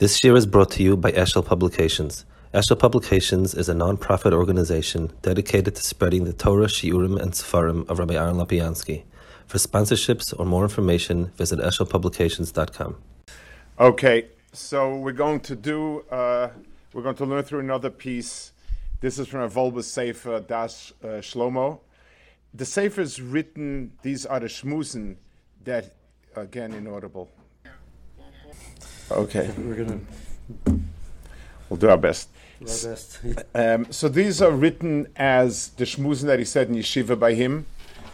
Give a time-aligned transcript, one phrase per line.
[0.00, 2.24] This year is brought to you by Eshel Publications.
[2.52, 8.00] Eshel Publications is a non-profit organization dedicated to spreading the Torah, Shiurim, and Sefarim of
[8.00, 9.04] Rabbi Aaron Lapiansky.
[9.46, 12.96] For sponsorships or more information, visit eshelpublications.com.
[13.78, 16.48] Okay, so we're going to do, uh,
[16.92, 18.50] we're going to learn through another piece.
[19.00, 21.78] This is from a Wolbe Sefer Daas uh, Shlomo.
[22.52, 25.18] The Sefer is written, these are the shmuzen
[25.62, 25.94] that,
[26.34, 27.30] again, inaudible.
[29.14, 29.50] Okay.
[29.58, 30.00] We're gonna
[31.68, 32.28] We'll do our best.
[32.60, 33.20] do our best.
[33.54, 37.66] Um, so these are written as the shmuzen that he said in yeshiva by him.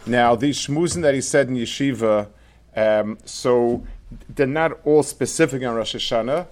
[0.05, 2.27] Now these shmuzen that he said in yeshiva,
[2.75, 3.83] um, so
[4.29, 6.47] they're not all specific on Rosh Hashanah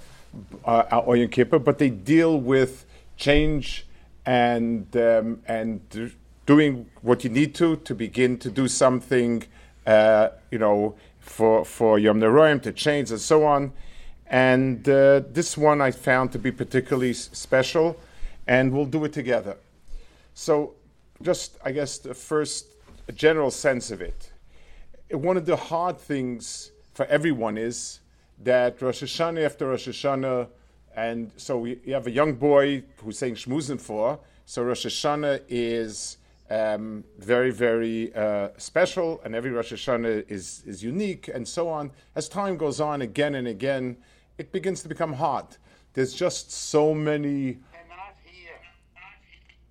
[0.66, 2.86] uh, or Yom Kippur, but they deal with
[3.18, 3.86] change
[4.26, 6.14] and um, and
[6.46, 9.44] doing what you need to to begin to do something,
[9.86, 13.72] uh, you know, for for Yom Neroim to change and so on.
[14.30, 18.00] And uh, this one I found to be particularly special,
[18.48, 19.58] and we'll do it together.
[20.34, 20.76] So,
[21.22, 22.68] just I guess the first
[23.14, 24.32] general sense of it.
[25.12, 28.00] One of the hard things for everyone is
[28.44, 30.48] that Rosh Hashanah after Rosh Hashanah,
[30.96, 35.42] and so we, you have a young boy who's saying Shmuzin for, so Rosh Hashanah
[35.50, 36.18] is
[36.50, 41.92] um, very, very uh, special, and every Rosh Hashanah is, is unique, and so on.
[42.16, 43.98] As time goes on, again and again,
[44.40, 45.46] it begins to become hard.
[45.94, 47.60] There's just so many.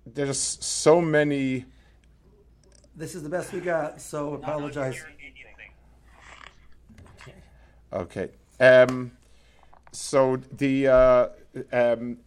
[0.05, 1.65] There's so many.
[2.95, 5.03] This is the best we got, so apologize.
[7.91, 8.29] Okay.
[8.59, 9.11] Um,
[9.91, 11.27] so the uh,
[11.73, 12.17] um,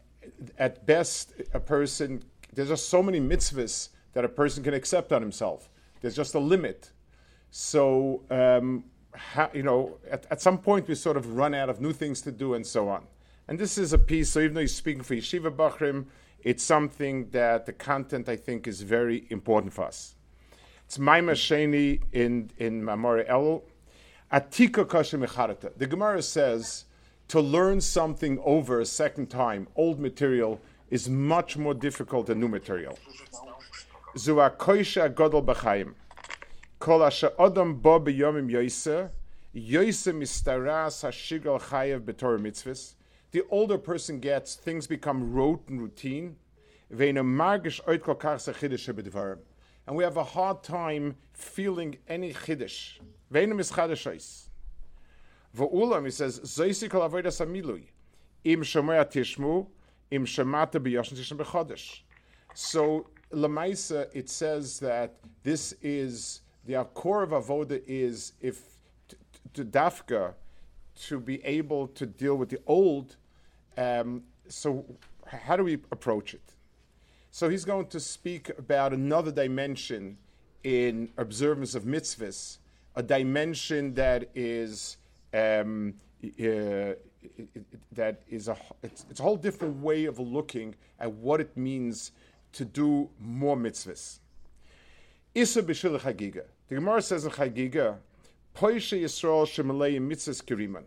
[0.58, 5.22] at best a person there's just so many mitzvahs that a person can accept on
[5.22, 5.70] himself.
[6.00, 6.90] There's just a limit.
[7.50, 8.84] So um,
[9.52, 12.32] you know, at, at some point we sort of run out of new things to
[12.32, 13.04] do and so on.
[13.48, 14.30] And this is a piece.
[14.30, 16.06] So even though he's speaking for yeshiva bachrim,
[16.42, 20.14] it's something that the content I think is very important for us.
[20.86, 23.62] It's Maima Sheni in in Mamore Elul.
[24.32, 25.76] Atika mecharata.
[25.76, 26.84] The Gemara says
[27.28, 30.60] to learn something over a second time, old material,
[30.90, 32.98] is much more difficult than new material.
[34.16, 35.94] Zua koisha godol b'chaim.
[36.82, 39.10] Kol asher odom bo b'yomim yoiser,
[39.54, 42.94] yoiser mistaras hashigal chayev b'torah mitzvahs.
[43.30, 46.34] The older person gets, things become rote and routine.
[46.92, 49.38] Ve'enu margish oit kol kach sechidish b'dvarim.
[49.86, 52.98] And we have a hard time feeling any chiddush.
[53.32, 54.48] Ve'enu mischadish ois.
[55.56, 57.84] V'ulam, he says, zoisi kol avodas amilui.
[58.42, 59.68] Im shomoya tishmu,
[60.10, 62.00] im shemata b'yoshin tishmu b'chodesh.
[62.54, 65.14] So, Lamaisa, it says that
[65.44, 68.62] this is, the core of Avoda is if
[69.54, 70.34] to Dafka,
[70.94, 73.16] to be able to deal with the old,
[73.76, 74.84] um, so
[75.26, 76.54] how do we approach it?
[77.30, 80.18] So he's going to speak about another dimension
[80.64, 82.58] in observance of mitzvahs,
[82.94, 84.98] a dimension that is
[85.32, 85.94] um,
[86.24, 86.92] uh,
[87.92, 92.12] that is a it's, it's a whole different way of looking at what it means
[92.52, 94.18] to do more mitzvahs.
[95.34, 96.44] Issa b'shil chagiga.
[96.68, 97.96] The Gemara says in chagiga,
[98.54, 100.84] Poishe Yisrael shemalei mitzvahs kiriman.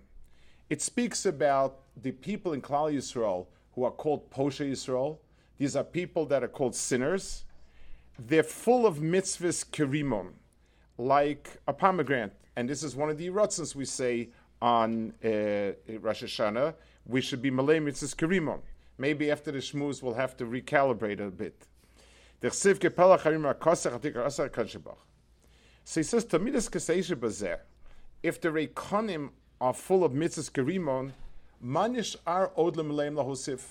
[0.70, 5.18] It speaks about the people in Klal Yisrael who are called Poshe Yisrael.
[5.58, 7.46] These are people that are called sinners.
[8.20, 10.34] They're full of mitzvahs kirimon,
[11.00, 12.38] like a pomegranate.
[12.56, 14.30] And this is one of the erotzins we say
[14.62, 16.76] on uh, Rosh Hashanah.
[17.08, 18.60] We should be malay mitzvahs kirimon.
[19.00, 21.66] Maybe after the shmuz we'll have to recalibrate a bit.
[25.84, 27.60] So he says, Tamidus Kaseisha Bazer,
[28.24, 29.30] if the Reikonim
[29.62, 31.12] are full of mitzvahs Gerimon,
[31.64, 33.62] Manish are Odlim Leim Lahosif.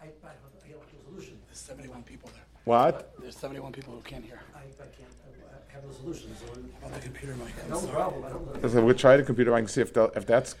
[0.00, 1.38] I, I, I get a resolution.
[1.48, 2.42] There's 71 people there.
[2.64, 3.14] What?
[3.20, 4.40] There's 71 people who can't hear.
[4.54, 4.62] I, I
[4.96, 6.38] can't uh, have resolutions.
[6.38, 6.52] So
[6.86, 7.68] On the computer mic.
[7.68, 7.92] No sorry.
[7.92, 8.24] problem.
[8.24, 8.68] I don't know.
[8.68, 9.52] So we'll try the computer.
[9.54, 10.54] I can see if, the, if that's.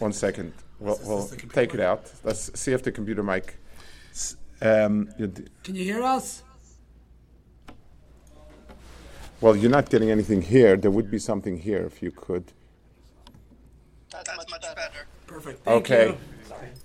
[0.00, 0.52] Let's One.
[0.80, 2.12] We'll, we'll the computer take it out.
[2.24, 3.56] Let's see if the computer mic.
[4.10, 5.08] s- Um,
[5.62, 6.42] Can you hear us?
[9.40, 10.76] well, you're not getting anything here.
[10.76, 12.52] There would be something here if you could.
[14.10, 15.06] That's, much, better.
[15.26, 15.64] Perfect.
[15.64, 16.06] Thank Okay.
[16.08, 16.18] you.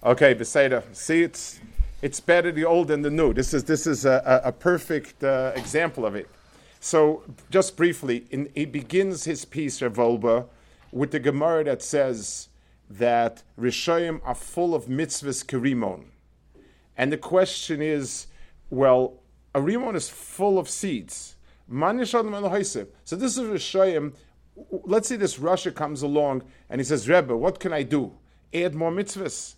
[0.04, 0.84] Okay, Beseda.
[0.94, 1.60] See, it's
[2.02, 3.34] it's better the old than the new.
[3.34, 6.30] This is this is a, a, a perfect uh, example of it.
[6.80, 10.48] So, just briefly, in, he begins his piece, Revolba,
[10.92, 12.50] with the Gemara that says
[12.90, 16.08] that Rishayim are full of mitzvahs kerimon.
[16.98, 18.28] And the question is,
[18.70, 19.20] well,
[19.56, 21.36] a rimon is full of seeds.
[21.70, 24.14] So this is Rishayim.
[24.70, 28.14] Let's say this Rasha comes along and he says, Rebbe, what can I do?
[28.54, 29.56] add more mitzvahs.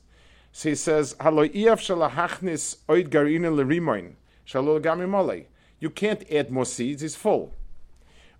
[0.51, 4.13] So he says, "Halo iaf shalahachnis oid garina lerimoin
[4.47, 5.45] shalol gami mole."
[5.79, 7.53] You can't add more seeds; it's full.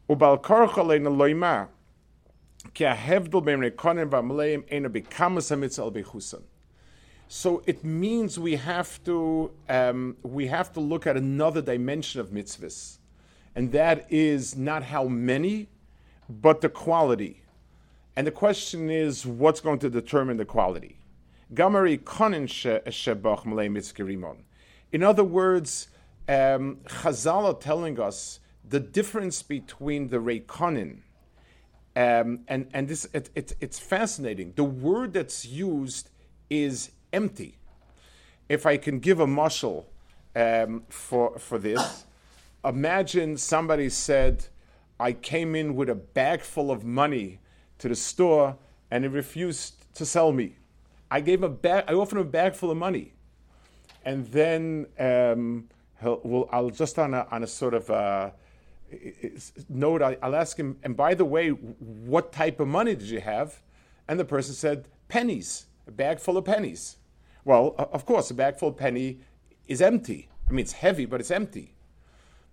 [0.09, 0.41] Ubal
[7.27, 12.29] So it means we have to um, we have to look at another dimension of
[12.29, 12.97] mitzvahs,
[13.55, 15.67] and that is not how many,
[16.29, 17.41] but the quality.
[18.15, 20.99] And the question is, what's going to determine the quality?
[21.53, 22.47] Gamari konin.
[24.91, 25.87] In other words,
[26.29, 31.01] um, Chazal are telling us the difference between the reikonin
[31.95, 34.53] um, and and this it, it, it's fascinating.
[34.55, 36.09] The word that's used
[36.49, 37.57] is empty.
[38.47, 39.85] If I can give a mashal
[40.35, 42.05] um, for for this,
[42.63, 44.45] imagine somebody said,
[44.99, 47.39] "I came in with a bag full of money
[47.79, 48.57] to the store,
[48.91, 50.57] and he refused to sell me.
[51.09, 51.85] I gave a bag.
[51.87, 53.13] I offered him a bag full of money,
[54.03, 55.69] and then um,
[56.01, 58.31] well, I'll just on a on a sort of." Uh,
[59.67, 63.61] note, I'll ask him, and by the way, what type of money did you have?
[64.07, 66.97] And the person said, pennies, a bag full of pennies.
[67.45, 69.19] Well, of course, a bag full of penny
[69.67, 70.27] is empty.
[70.49, 71.73] I mean, it's heavy, but it's empty.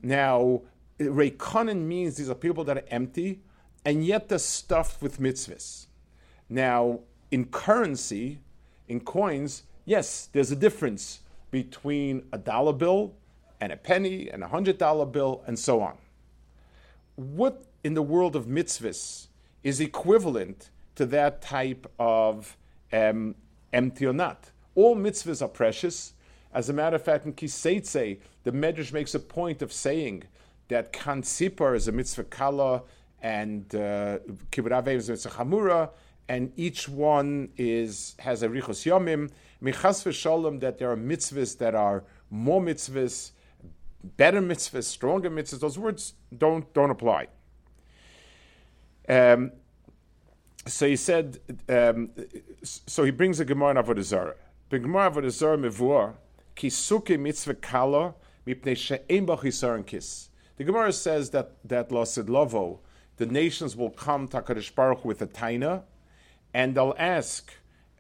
[0.00, 0.62] Now,
[1.00, 3.40] Reikonin means these are people that are empty,
[3.84, 5.86] and yet they're stuffed with mitzvahs.
[6.48, 7.00] Now,
[7.30, 8.38] in currency,
[8.86, 13.14] in coins, yes, there's a difference between a dollar bill
[13.60, 15.96] and a penny and a hundred dollar bill and so on
[17.16, 19.28] what in the world of mitzvahs
[19.62, 22.56] is equivalent to that type of
[22.92, 23.34] um,
[23.72, 24.50] empty or not?
[24.74, 26.14] All mitzvahs are precious.
[26.54, 30.24] As a matter of fact, in Kiseitse, the Medrash makes a point of saying
[30.68, 32.82] that Kan Sipar is a mitzvah kala
[33.22, 34.18] and uh,
[34.56, 35.90] is a mitzvah chamura,
[36.28, 39.30] and each one is has a richos yomim.
[39.62, 43.30] Michas v'shalom that there are mitzvahs that are more mitzvahs,
[44.16, 45.60] better mitzvahs, stronger mitzvahs.
[45.60, 47.28] Those words don't don't apply.
[49.08, 49.52] Um,
[50.66, 51.38] so he said.
[51.68, 52.10] Um,
[52.62, 54.34] so he brings a Gemara in Avodah Zarah.
[54.72, 55.22] The Gemara
[60.92, 62.80] says that that losid lovo,
[63.18, 65.82] the nations will come to Hakadosh Baruch with a taina,
[66.54, 67.52] and they'll ask,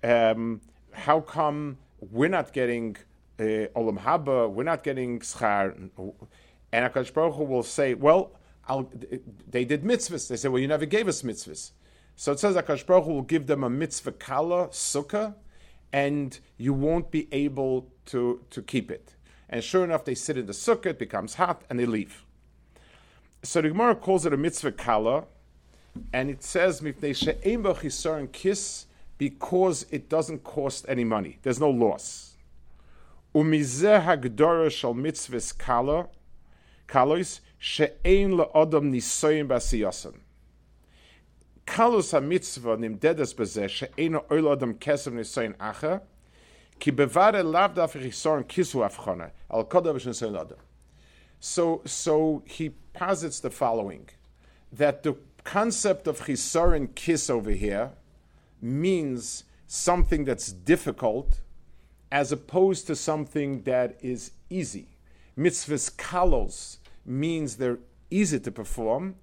[0.02, 2.96] um, how come we're not getting
[3.38, 5.90] uh, olam haba, we're not getting schar, and
[6.72, 8.32] Hakadosh Baruch Hu will say, well,
[8.66, 8.90] I'll,
[9.46, 10.26] they did mitzvahs.
[10.26, 11.72] They say, well, you never gave us mitzvahs.
[12.16, 15.34] So it says Hakadosh Baruch Hu will give them a mitzvah kala sukkah,
[15.92, 19.14] and you won't be able to to keep it.
[19.48, 22.24] And sure enough, they sit in the sukkah, it becomes hot, and they leave.
[23.42, 25.24] So the Gemara calls it a mitzvah kala,
[26.12, 26.80] and it says
[28.32, 28.86] kiss
[29.18, 31.38] because it doesn't cost any money.
[31.42, 32.36] There's no loss.
[33.34, 33.42] Shal
[34.94, 36.08] mitzvahs kala,
[36.88, 40.14] kalos she'ein la'odam nisoyim b'asiyasan.
[41.72, 42.76] Kalos ha-mitzvah
[45.56, 46.02] acha,
[46.78, 47.94] ki bevare lav daf
[48.46, 48.84] kisu
[49.50, 50.58] al adam.
[51.40, 54.10] So, so he posits the following
[54.70, 57.92] that the concept of chisaron kiss over here
[58.60, 61.40] means something that's difficult
[62.10, 64.88] as opposed to something that is easy.
[65.38, 67.78] Mitzvahs kalos means they're
[68.10, 69.14] easy to perform,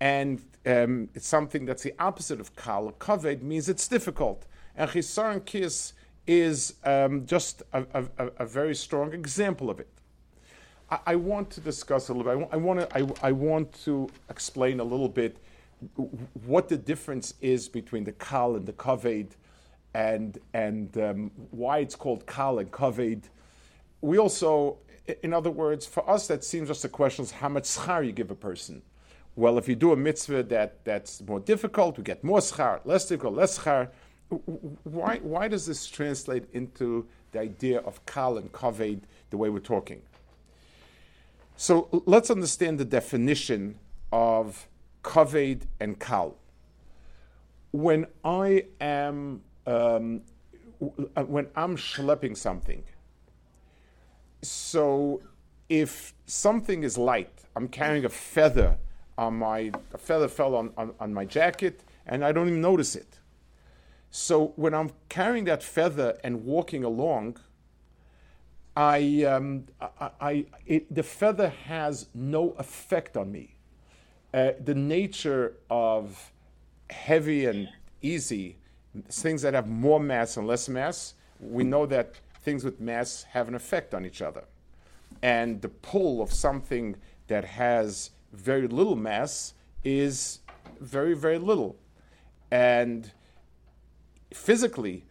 [0.00, 2.92] and um, it's something that's the opposite of kal.
[2.98, 4.46] Kaved means it's difficult.
[4.76, 5.92] And chisaron kiss
[6.26, 9.88] is um, just a, a, a very strong example of it.
[10.88, 12.48] I, want to discuss a little bit.
[12.52, 12.96] I, want to.
[12.96, 15.36] I, I, want to explain a little bit
[16.46, 19.34] what the difference is between the kal and the kaved,
[19.94, 23.30] and and um, why it's called kal and kaved.
[24.00, 24.78] We also,
[25.24, 28.12] in other words, for us, that seems just a question: is how much schar you
[28.12, 28.82] give a person.
[29.36, 32.80] Well, if you do a mitzvah that that's more difficult, we get more schar.
[32.86, 33.90] Less difficult, less schar.
[34.82, 39.60] Why why does this translate into the idea of kal and kaved the way we're
[39.60, 40.00] talking?
[41.58, 43.78] So let's understand the definition
[44.10, 44.66] of
[45.04, 46.36] kaved and kal.
[47.72, 50.22] When I am um,
[50.78, 52.84] when I'm schlepping something,
[54.40, 55.20] so
[55.68, 58.78] if something is light, I'm carrying a feather
[59.18, 62.94] on my a feather fell on, on, on my jacket and I don't even notice
[62.96, 63.18] it.
[64.10, 67.38] So when I'm carrying that feather and walking along,
[68.76, 73.56] I, um, I, I it, the feather has no effect on me.
[74.32, 76.32] Uh, the nature of
[76.90, 77.68] heavy and
[78.02, 78.56] easy
[79.10, 83.48] things that have more mass and less mass, we know that things with mass have
[83.48, 84.44] an effect on each other.
[85.22, 86.96] And the pull of something
[87.28, 90.40] that has very little mass is
[90.80, 91.76] very, very little.
[92.50, 93.10] And
[94.32, 95.04] physically,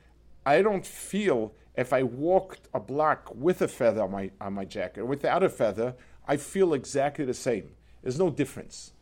[0.45, 4.65] I don't feel if I walked a block with a feather on my, on my
[4.65, 5.95] jacket or without a feather,
[6.27, 7.71] I feel exactly the same.
[8.01, 8.93] There's no difference.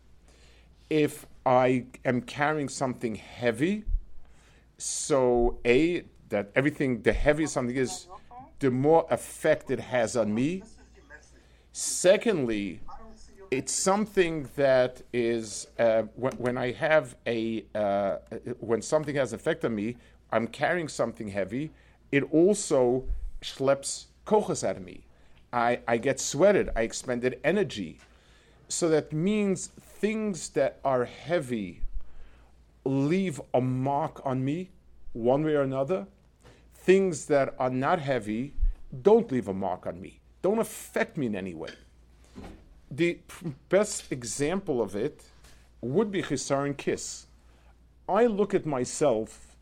[0.89, 3.83] If I am carrying something heavy,
[4.77, 8.07] so A, that everything, the heavier something is,
[8.59, 10.63] the more effect it has on me.
[11.71, 12.79] Secondly,
[13.53, 18.17] it's something that is uh, when, when, I have a uh,
[18.59, 19.95] when something has effect on me,
[20.31, 21.71] I'm carrying something heavy.
[22.11, 23.03] It also
[23.43, 25.05] schleps kochas out of me.
[25.51, 26.71] I, I get sweated.
[26.75, 27.99] I expended energy.
[28.69, 31.81] So that means things that are heavy
[32.85, 34.71] leave a mark on me,
[35.13, 36.07] one way or another.
[36.73, 38.55] Things that are not heavy
[39.03, 41.73] don't leave a mark on me, don't affect me in any way
[42.95, 43.17] the
[43.69, 45.23] best example of it
[45.81, 47.25] would be Chisaron Kiss.
[48.07, 49.55] I look at myself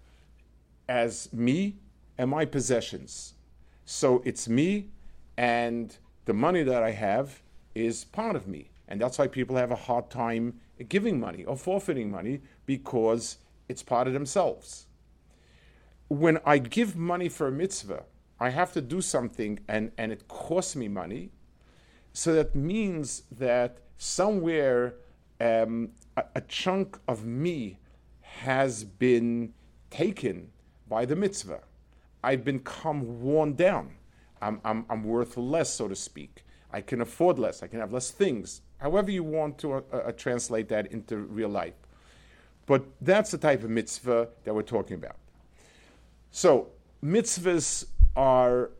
[0.90, 1.78] as me
[2.18, 3.34] and my possessions.
[3.86, 4.90] So it's me
[5.38, 5.96] and
[6.26, 7.42] the money that I have
[7.74, 8.70] is part of me.
[8.88, 10.60] And that's why people have a hard time
[10.90, 13.38] giving money or forfeiting money because
[13.70, 14.88] it's part of themselves.
[16.10, 18.04] When I give money for a mitzvah,
[18.40, 21.32] I have to do something and, and it costs me money
[22.14, 24.96] so that means that somewhere
[25.40, 27.78] um, a, a, chunk of me
[28.22, 29.54] has been
[29.90, 30.52] taken
[30.88, 31.62] by the mitzvah.
[32.24, 33.92] I've become worn down.
[34.42, 36.44] I'm, I'm, I'm, worth less, so to speak.
[36.72, 37.64] I can afford less.
[37.64, 38.62] I can have less things.
[38.78, 41.76] However, you want to uh, uh, translate that into real life.
[42.66, 45.18] But that's the type of mitzvah that we're talking about.
[46.32, 46.70] So,
[47.04, 48.72] mitzvahs are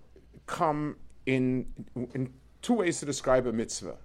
[0.46, 0.96] come
[1.26, 1.66] in,
[2.14, 3.98] in two ways to describe a mitzvah.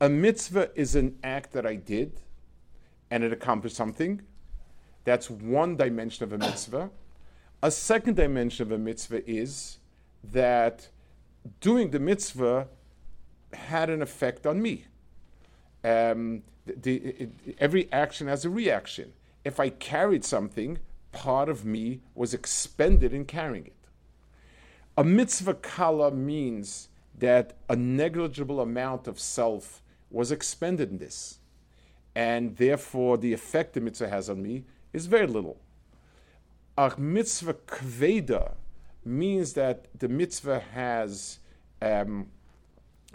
[0.00, 2.20] A mitzvah is an act that I did
[3.10, 4.22] and it accomplished something.
[5.04, 6.90] That's one dimension of a mitzvah.
[7.62, 9.78] A second dimension of a mitzvah is
[10.22, 10.88] that
[11.60, 12.68] doing the mitzvah
[13.52, 14.84] had an effect on me.
[15.82, 19.12] Um, the, the, it, every action has a reaction.
[19.44, 20.78] If I carried something,
[21.12, 23.72] part of me was expended in carrying it.
[24.96, 26.89] A mitzvah kala means
[27.20, 31.38] that a negligible amount of self was expended in this.
[32.14, 35.60] And therefore, the effect the mitzvah has on me is very little.
[36.76, 38.54] A mitzvah kveda
[39.04, 41.38] means that the mitzvah has
[41.80, 42.26] um,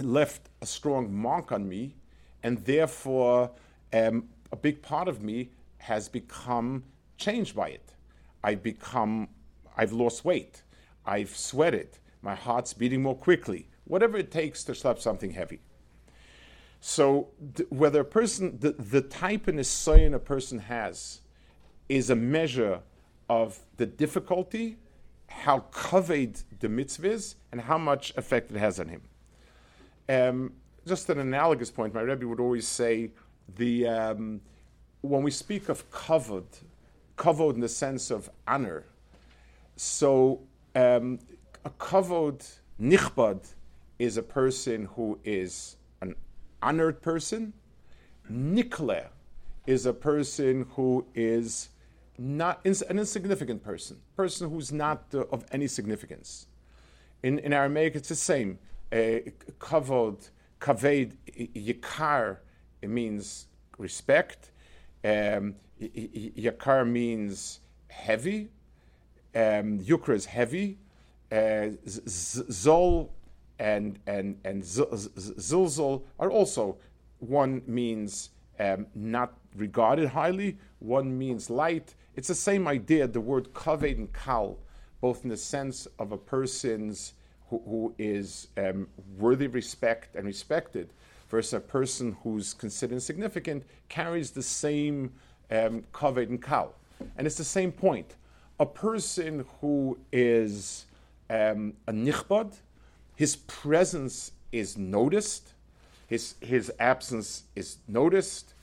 [0.01, 1.95] left a strong mark on me,
[2.43, 3.51] and therefore,
[3.91, 6.83] um, a big part of me has become
[7.17, 7.93] changed by it.
[8.43, 9.29] I've become,
[9.75, 10.63] I've lost weight,
[11.05, 15.61] I've sweated, my heart's beating more quickly, whatever it takes to schlep something heavy.
[16.79, 21.21] So th- whether a person, the, the type and nisayon a person has
[21.89, 22.81] is a measure
[23.29, 24.77] of the difficulty,
[25.27, 29.01] how covered the mitzvah is, and how much effect it has on him.
[30.07, 30.53] Um,
[30.85, 33.11] just an analogous point, my Rebbe would always say,
[33.55, 34.41] the, um,
[35.01, 36.45] when we speak of kavod,
[37.17, 38.85] kavod in the sense of honor,
[39.75, 40.41] so
[40.75, 41.19] um,
[41.63, 42.47] a kavod,
[42.79, 43.45] nichbad,
[43.99, 46.15] is a person who is an
[46.61, 47.53] honored person.
[48.31, 49.07] Nikle
[49.65, 51.69] is a person who is
[52.17, 56.47] not an insignificant person, person who's not uh, of any significance.
[57.23, 58.59] In, in Aramaic, it's the same.
[58.91, 61.13] Kavod, kaved,
[61.55, 62.37] yikar,
[62.81, 63.47] it means
[63.77, 64.51] respect.
[65.03, 65.55] Um,
[66.85, 67.59] means
[67.89, 68.49] heavy.
[69.35, 70.77] Um, yukra is heavy.
[71.31, 73.09] Uh, zol
[73.59, 76.77] and and and zilzal are also
[77.19, 81.95] one means um, not regarded highly, one means light.
[82.15, 83.07] It's the same idea.
[83.07, 84.57] The word kaved and kal,
[85.01, 87.13] both in the sense of a person's
[87.49, 90.93] who, who is um, worthy of respect and respected,
[91.29, 95.11] versus a person who's considered insignificant, carries the same
[95.51, 96.75] um, kaved and kal,
[97.17, 98.15] and it's the same point.
[98.59, 100.85] A person who is
[101.29, 102.53] um, a nichbad,
[103.15, 105.53] his presence is noticed,
[106.07, 108.53] his, his absence is noticed.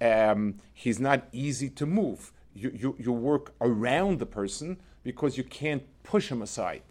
[0.00, 2.32] Um, he's not easy to move.
[2.54, 6.82] You, you, you work around the person because you can't push him aside.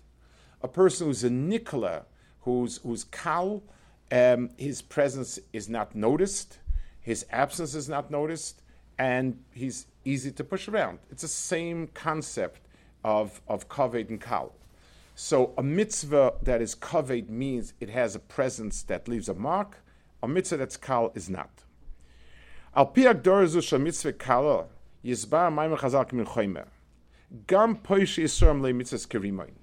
[0.62, 2.04] A person who's a Nicola,
[2.42, 3.64] who's, who's Kal,
[4.12, 6.60] um, his presence is not noticed,
[7.02, 8.62] his absence is not noticed,
[8.98, 11.00] and he's easy to push around.
[11.12, 12.62] It's the same concept
[13.04, 14.54] of, of kaved and kal.
[15.20, 19.84] So a mitzvah that is kaved means it has a presence that leaves a mark.
[20.22, 21.64] A mitzvah that's kal is not.
[22.76, 24.68] Al pi agdorzu shel mitzvah kala
[25.04, 26.68] yizbar maimer chazal min choymer.
[27.48, 29.56] Gam poish yisrael le mitzvahs kerimoin.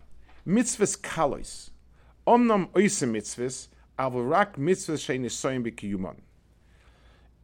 [0.44, 1.70] Mitzvahs kalos.
[2.26, 6.16] Omnam oise mitzvahs, aber rak mitzvahs shein yisoyim b'kiyuman.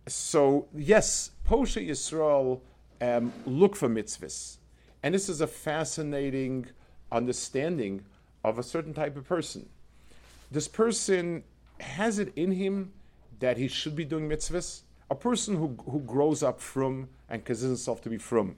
[0.08, 2.60] So, yes, Poshe Yisrael
[3.00, 4.56] um, look for mitzvahs.
[5.00, 6.66] And this is a fascinating
[7.12, 8.04] understanding
[8.44, 9.68] of a certain type of person.
[10.50, 11.44] This person
[11.80, 12.92] has it in him
[13.38, 14.80] that he should be doing mitzvahs.
[15.10, 18.56] A person who, who grows up from and considers himself to be from.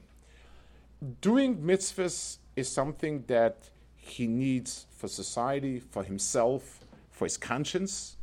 [1.20, 6.80] Doing mitzvahs is something that he needs for society, for himself,
[7.10, 8.16] for his conscience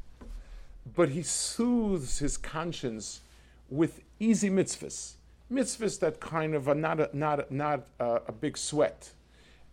[0.96, 3.22] but he soothes his conscience
[3.70, 5.14] with easy mitzvahs,
[5.52, 9.12] mitzvahs that kind of are not a, not a, not a, a big sweat.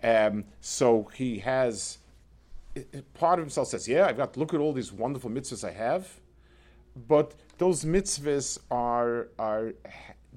[0.02, 1.98] Um, so he has
[3.14, 6.20] part of himself says, "Yeah, I've got look at all these wonderful mitzvahs I have,"
[7.08, 9.72] but those mitzvahs are are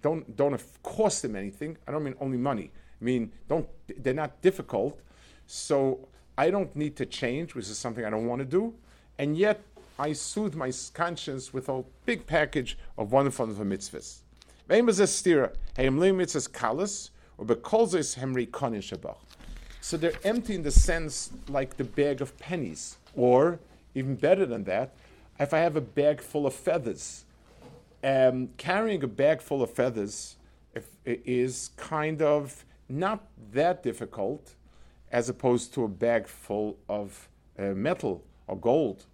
[0.01, 1.77] don't don't cost him anything.
[1.87, 2.71] I don't mean only money.
[3.01, 4.99] I mean don't they're not difficult.
[5.47, 8.73] So I don't need to change, which is something I don't want to do,
[9.17, 9.61] and yet
[9.97, 14.19] I soothe my conscience with a big package of wonderful mitzvahs.
[19.81, 23.59] So they're empty in the sense like the bag of pennies, or
[23.95, 24.93] even better than that,
[25.39, 27.25] if I have a bag full of feathers.
[28.03, 30.37] Um, carrying a bag full of feathers
[30.73, 34.55] if, is kind of not that difficult
[35.11, 39.05] as opposed to a bag full of uh, metal or gold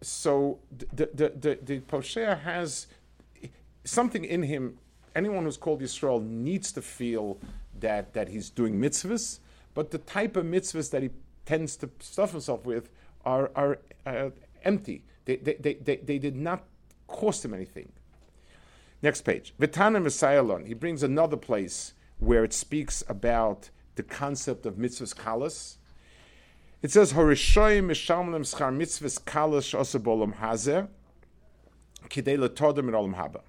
[0.00, 0.58] so
[0.94, 2.86] the the the, the Poshea has
[3.84, 4.78] something in him.
[5.14, 7.38] Anyone who's called Yisrael needs to feel
[7.80, 9.40] that that he's doing mitzvahs,
[9.78, 11.10] but the type of mitzvahs that he
[11.46, 12.90] tends to stuff himself with
[13.24, 14.30] are are uh,
[14.64, 15.04] empty.
[15.24, 16.64] They, they, they, they, they did not
[17.06, 17.92] cost him anything.
[19.02, 19.54] Next page.
[19.56, 25.76] Vitana Messiah He brings another place where it speaks about the concept of mitzvahs kalas
[26.82, 30.88] it says Horishoyim mishalmlim schar mitzvahs kalash osabolam hazer
[32.08, 33.42] kidei letodim olam haba.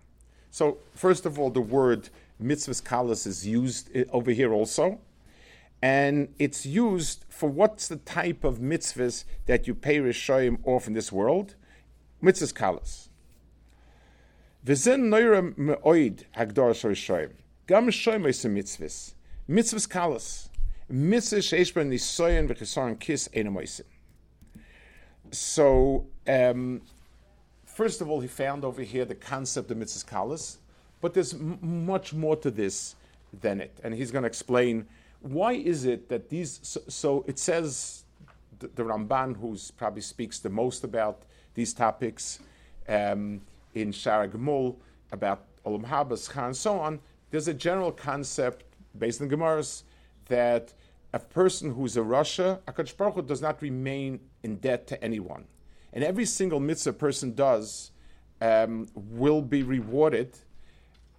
[0.52, 5.00] So first of all, the word mitzvahs kalas is used over here also,
[5.82, 10.94] and it's used for what's the type of mitzvahs that you pay rishoyim off in
[10.94, 11.56] this world,
[12.22, 13.08] mitzvahs kalas.
[14.66, 17.32] V'zen noira me'oid hagdor rishoyim.
[17.68, 19.14] Gam rishoyim mitzvahs.
[19.50, 20.50] Mitzvahs kalas.
[25.32, 26.82] So, um,
[27.64, 30.58] first of all, he found over here the concept of mitzvahs kalas,
[31.00, 32.96] but there's m- much more to this
[33.42, 34.88] than it, and he's going to explain
[35.22, 36.60] why is it that these.
[36.64, 38.06] So, so it says
[38.60, 42.40] the, the, Ramban, who probably speaks the most about these topics
[42.88, 43.42] um,
[43.74, 44.76] in Shaar HaGemul
[45.12, 47.00] about Olam Habas, and so on.
[47.32, 48.64] There's a general concept
[48.98, 49.84] based on Gemaras
[50.28, 50.74] that
[51.14, 55.46] a person who's a Rasha, Akadosh Baruch Hu does not remain in debt to anyone,
[55.94, 57.92] and every single mitzvah a person does
[58.42, 60.38] um, will be rewarded,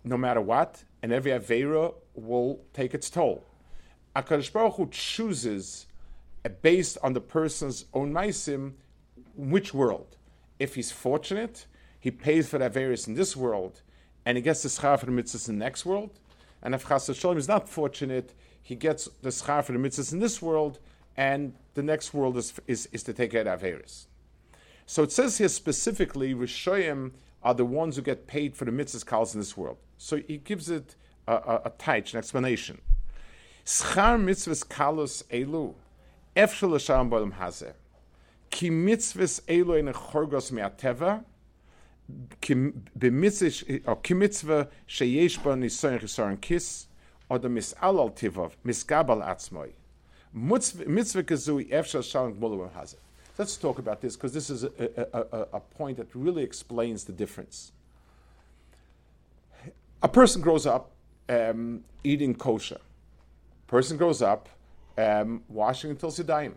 [0.05, 3.45] no matter what, and every avera will take its toll.
[4.17, 5.87] Akadosh Baruch Hu chooses,
[6.45, 8.73] uh, based on the person's own maisim,
[9.37, 10.17] which world.
[10.59, 11.67] If he's fortunate,
[11.99, 13.83] he pays for the averas in this world,
[14.25, 16.19] and he gets the schar for the mitzvahs in the next world.
[16.63, 20.19] And if Chas Shalom is not fortunate, he gets the schar for the mitzvahs in
[20.19, 20.79] this world,
[21.17, 24.07] and the next world is, is, is to take care of Averis.
[24.87, 29.07] So it says here specifically, Rishoyim are the ones who get paid for the mitzvahs
[29.07, 29.79] calls in this world.
[29.99, 30.97] So he gives it
[31.29, 32.81] a, a, a an explanation.
[33.65, 35.75] Schar mitzvahs kalus elu,
[36.37, 37.75] efshel l'shalom b'olam hazeh,
[38.51, 41.25] ki mitzvahs elu in chorgos me'ateva,
[42.41, 42.55] ki
[43.11, 46.87] mitzvah sheyesh ba nisoyen chisoren kis,
[47.31, 49.73] oder misalal tivov, misgabal atzmoi.
[50.33, 52.97] Mitzvah kazui efshal shalom gmulu hazeh.
[53.39, 57.05] Let's talk about this because this is a, a, a, a, point that really explains
[57.05, 57.73] the difference.
[60.03, 60.91] A person grows up
[61.27, 62.77] um, eating kosher.
[63.71, 64.49] Person grows up
[64.99, 66.55] um, washing until Siddayim.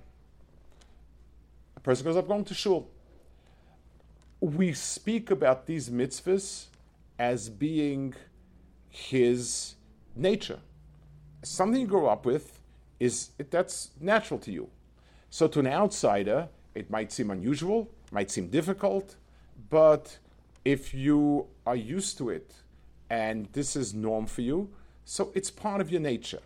[1.78, 2.89] A person grows up going to shul.
[4.39, 6.65] We speak about these mitzvahs
[7.19, 8.15] as being
[8.89, 9.76] his
[10.15, 10.58] nature.
[11.43, 12.60] Something you grow up with
[12.99, 14.69] is that's natural to you.
[15.30, 19.17] So to an outsider, it might seem unusual, might seem difficult,
[19.69, 20.17] but
[20.65, 22.56] if you are used to it
[23.12, 24.71] and this is norm for you.
[25.06, 26.39] So it's part of your nature.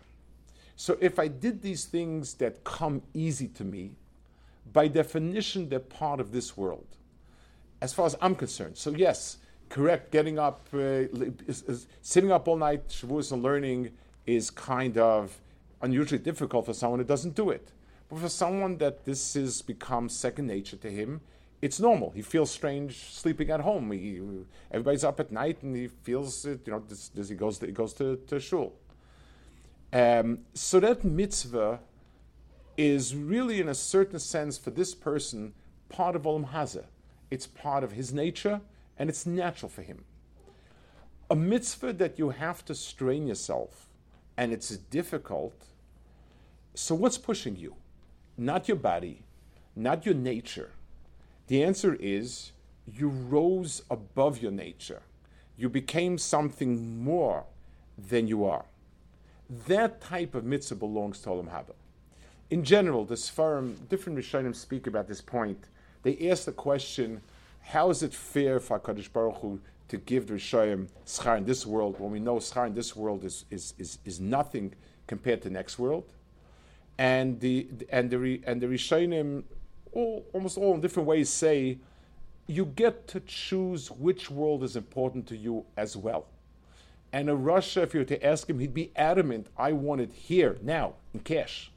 [0.80, 3.96] So if I did these things that come easy to me,
[4.72, 6.86] by definition, they're part of this world,
[7.80, 8.78] as far as I'm concerned.
[8.78, 9.38] So yes,
[9.70, 10.12] correct.
[10.12, 10.78] Getting up, uh,
[11.48, 13.90] is, is, sitting up all night, Shavuos and learning
[14.24, 15.36] is kind of
[15.82, 17.72] unusually difficult for someone who doesn't do it.
[18.08, 21.22] But for someone that this has become second nature to him,
[21.60, 22.12] it's normal.
[22.12, 23.90] He feels strange sleeping at home.
[23.90, 24.20] He,
[24.70, 26.60] everybody's up at night and he feels it.
[26.66, 28.74] You know, this, this, he goes to, he goes to, to shul.
[29.92, 31.80] Um, so that mitzvah
[32.76, 35.54] is really, in a certain sense, for this person,
[35.88, 36.84] part of Olam Hazeh.
[37.30, 38.60] It's part of his nature,
[38.98, 40.04] and it's natural for him.
[41.30, 43.88] A mitzvah that you have to strain yourself,
[44.36, 45.64] and it's difficult.
[46.74, 47.74] So, what's pushing you?
[48.36, 49.22] Not your body,
[49.74, 50.70] not your nature.
[51.48, 52.52] The answer is
[52.86, 55.02] you rose above your nature.
[55.56, 57.44] You became something more
[57.98, 58.66] than you are.
[59.66, 61.74] That type of mitzvah belongs to Olam Haba.
[62.50, 65.64] In general, the Sfarim, different Rishonim speak about this point.
[66.02, 67.22] They ask the question,
[67.60, 71.66] how is it fair for HaKadosh Baruch Hu to give the Rishonim schar in this
[71.66, 74.74] world when we know schar in this world is, is, is, is nothing
[75.06, 76.12] compared to next world?
[76.98, 79.44] And the, and the, and the Rishonim,
[79.92, 81.78] all, almost all in different ways, say
[82.46, 86.26] you get to choose which world is important to you as well.
[87.12, 90.12] And a Rasha, if you were to ask him, he'd be adamant, I want it
[90.12, 91.70] here, now, in cash.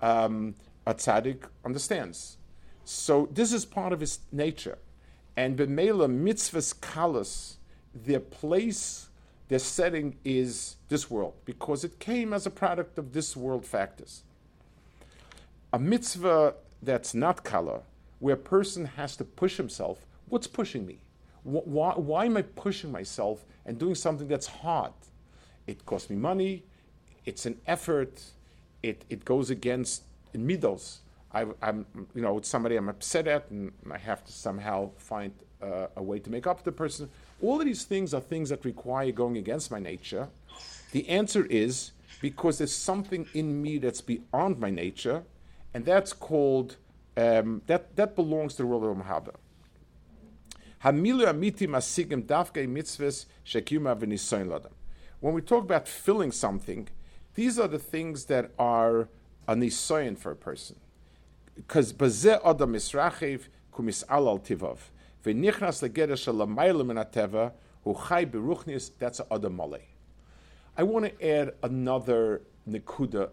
[0.00, 0.54] Um,
[0.86, 2.38] a tzaddik understands.
[2.84, 4.78] So this is part of his nature.
[5.36, 7.56] And b'meila mitzvahs kalas,
[7.94, 9.08] their place,
[9.48, 14.22] their setting is this world, because it came as a product of this world factors.
[15.72, 17.82] A mitzvah that's not kala,
[18.18, 20.98] where a person has to push himself, what's pushing me?
[21.44, 24.92] Why, why am I pushing myself and doing something that's hard?
[25.66, 26.64] It costs me money,
[27.24, 28.22] it's an effort,
[28.82, 30.02] it, it goes against
[30.32, 30.98] in midos.
[31.32, 35.32] I, am you know, it's somebody I'm upset at, and I have to somehow find
[35.60, 37.10] uh, a way to make up the person.
[37.42, 40.28] All of these things are things that require going against my nature.
[40.92, 45.24] The answer is because there's something in me that's beyond my nature,
[45.74, 46.76] and that's called
[47.16, 49.34] um, that that belongs to the world of Mahaba.
[50.84, 51.12] When we
[55.40, 56.88] talk about filling something,
[57.34, 59.08] these are the things that are
[59.48, 60.76] a for a person.
[61.54, 62.34] Because kumis
[64.10, 64.78] al tivav.
[65.24, 69.58] V'nichnas legeder shalamayla min ateva hu chai beruchnis, that's adam.
[70.76, 73.30] I want to add another nekuda.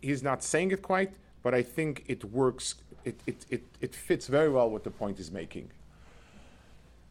[0.00, 4.26] He's not saying it quite, but I think it works, it, it, it, it fits
[4.26, 5.70] very well what the point is making.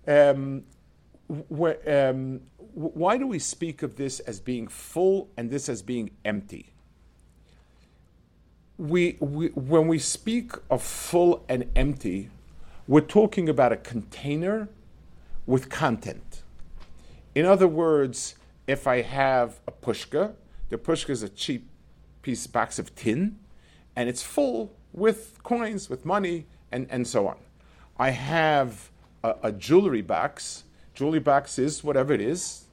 [0.08, 0.63] Um,
[1.88, 2.41] um,
[2.74, 6.74] why do we speak of this as being full and this as being empty?
[8.78, 12.30] We, we, when we speak of full and empty,
[12.88, 14.70] we're talking about a container
[15.46, 16.43] with content.
[17.36, 18.36] In other words,
[18.67, 20.34] if I have a pushka,
[20.70, 21.67] the pushka is a cheap
[22.22, 23.39] piece box of tin,
[23.96, 27.38] and it's full with coins, with money, and, and so on.
[27.98, 28.91] I have
[29.28, 30.63] a, a jewelry box.
[30.94, 32.66] Jewelry box is whatever it is,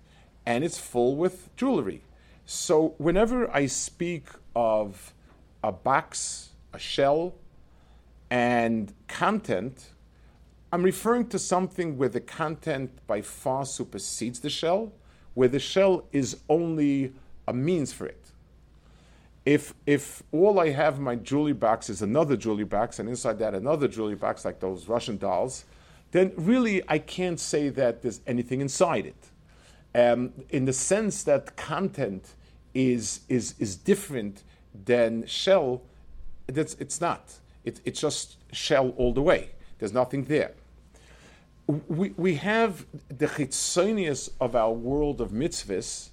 [0.47, 2.03] and it's full with jewelry.
[2.47, 5.13] So whenever I speak of
[5.63, 7.35] a box, a shell,
[8.31, 9.91] and content,
[10.73, 14.93] I'm referring to something where the content by far supersedes the shell,
[15.35, 17.13] where the shell is only
[17.47, 18.21] a means for it.
[19.45, 23.55] If, if all I have my jewelry box is another jewelry box, and inside that
[23.55, 25.65] another jewelry box, like those Russian dolls,
[26.15, 29.31] then really I can't say that there's anything inside it.
[29.97, 32.35] Um, in the sense that content
[32.73, 34.45] is, is, is different
[34.85, 35.83] than shell,
[36.47, 37.41] that's, it's not.
[37.65, 39.51] It, it's just shell all the way.
[39.81, 40.53] There's nothing there.
[41.67, 46.11] We, we have the chitzonius of our world of mitzvahs.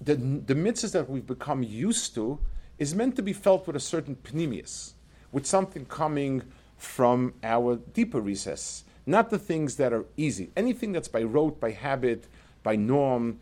[0.00, 2.38] The, the mitzvahs that we've become used to
[2.78, 4.92] is meant to be felt with a certain pneumius,
[5.32, 6.44] with something coming
[6.76, 10.50] from our deeper recess not the things that are easy.
[10.56, 12.26] Anything that's by rote, by habit,
[12.62, 13.40] by norm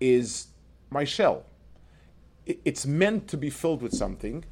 [0.00, 0.48] is
[0.90, 1.44] my shell.
[2.46, 4.44] It's meant to be filled with something,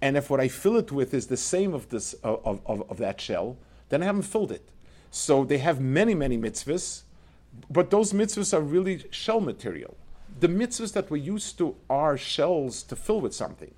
[0.00, 2.98] and if what I fill it with is the same of this of, of, of
[2.98, 3.56] that shell,
[3.88, 4.68] then I haven't filled it.
[5.10, 7.02] So they have many, many mitzvahs,
[7.68, 9.96] but those mitzvahs are really shell material.
[10.38, 13.74] The mitzvahs that we're used to are shells to fill with something.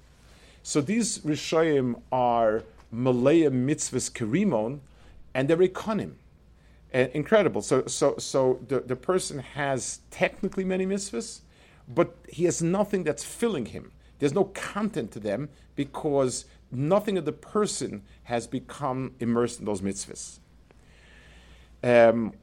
[0.63, 4.81] So these Rishoyim are Malaya mitzvahs kerimon,
[5.35, 6.13] and they're ikonim.
[6.95, 7.63] Uh, incredible.
[7.63, 11.41] So, so, so the, the person has technically many mitzvahs,
[11.89, 13.93] but he has nothing that's filling him.
[14.19, 19.81] There's no content to them because nothing of the person has become immersed in those
[19.81, 20.39] mitzvahs.
[21.83, 22.35] Um,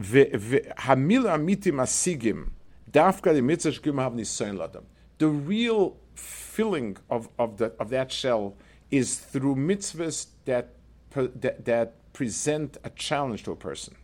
[0.00, 2.50] Hamila amitim asigim,
[2.90, 4.84] dafka the mitzvah shgim have nisayon ladam.
[5.18, 8.56] The real filling of, of, the, of that shell
[8.90, 10.70] is through mitzvahs that,
[11.14, 13.96] that, that present a challenge to a person.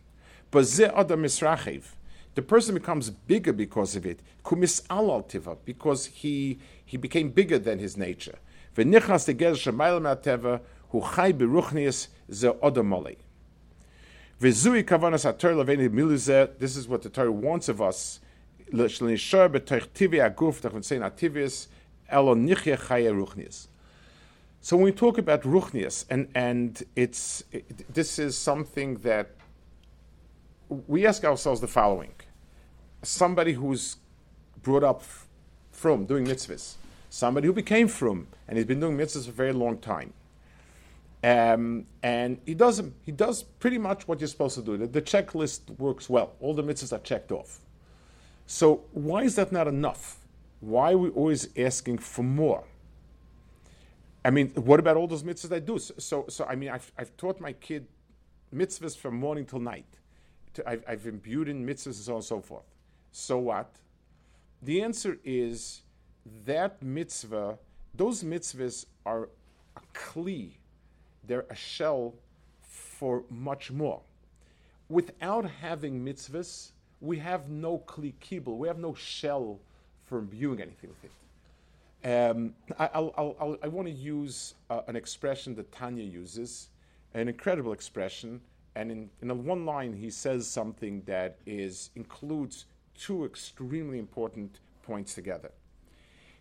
[0.51, 1.83] Misrachiv.
[2.35, 4.19] The person becomes bigger because of it.
[5.65, 8.39] Because he, he became bigger than his nature.
[8.75, 9.25] Beruchnias
[12.31, 13.17] ze odamolei.
[14.41, 16.57] V'zui kavanas haTorah leveni miluzeh.
[16.59, 18.19] This is what the Torah wants of us.
[24.61, 29.31] So when we talk about ruchnias, and, and it's, it, this is something that
[30.87, 32.13] we ask ourselves the following.
[33.01, 33.97] Somebody who's
[34.61, 35.03] brought up
[35.71, 36.73] from doing mitzvahs,
[37.09, 40.13] somebody who became from, and he's been doing mitzvahs for a very long time.
[41.23, 44.77] Um, and he does he does pretty much what you're supposed to do.
[44.77, 46.33] The, the checklist works well.
[46.39, 47.59] All the mitzvahs are checked off.
[48.45, 50.17] So why is that not enough?
[50.61, 52.63] Why are we always asking for more?
[54.23, 55.79] I mean, what about all those mitzvahs I do?
[55.79, 57.87] So, so, so I mean, I've, I've taught my kid
[58.53, 59.85] mitzvahs from morning till night.
[60.55, 62.65] To- I've, I've imbued in mitzvahs and so on and so forth.
[63.11, 63.73] So what?
[64.61, 65.81] The answer is
[66.45, 67.57] that mitzvah,
[67.93, 69.29] those mitzvahs are
[69.77, 70.51] a kli,
[71.25, 72.13] they're a shell
[72.61, 74.01] for much more.
[74.89, 79.59] Without having mitzvahs, we have no kli kibble, we have no shell
[80.05, 81.11] for imbuing anything with it.
[82.03, 86.69] Um, I, I'll, I'll, I'll, want to use uh, an expression that Tanya uses,
[87.13, 88.39] an incredible expression,
[88.75, 92.65] and in, in one line he says something that is includes
[92.97, 95.51] two extremely important points together.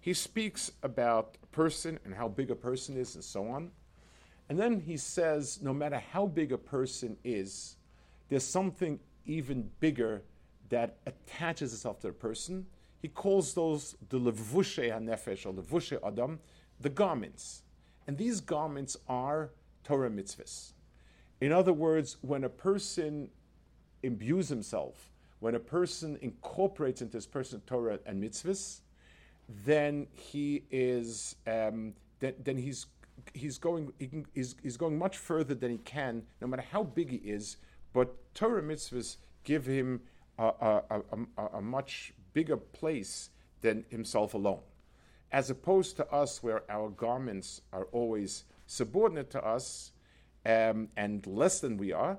[0.00, 3.70] He speaks about a person and how big a person is and so on.
[4.48, 7.76] And then he says, no matter how big a person is,
[8.28, 10.22] there's something even bigger
[10.70, 12.66] that attaches itself to the person.
[13.00, 16.40] He calls those the levushe hanefesh or levushe adam,
[16.80, 17.62] the garments.
[18.06, 19.50] And these garments are
[19.84, 20.72] Torah mitzvahs.
[21.40, 23.28] In other words, when a person
[24.02, 28.80] imbues himself, when a person incorporates into his person Torah and mitzvahs,
[29.64, 32.86] then he is um, then, then he's
[33.34, 36.82] he's going he can, he's, he's going much further than he can, no matter how
[36.82, 37.56] big he is.
[37.92, 40.00] But Torah mitzvahs give him
[40.38, 41.02] a, a, a,
[41.36, 44.60] a, a much bigger place than himself alone,
[45.32, 49.92] as opposed to us, where our garments are always subordinate to us
[50.46, 52.18] um, and less than we are.